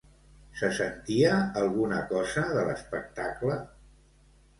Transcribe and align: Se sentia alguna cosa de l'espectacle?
Se 0.59 0.69
sentia 0.77 1.35
alguna 1.61 1.99
cosa 2.13 2.45
de 2.55 2.63
l'espectacle? 2.71 3.59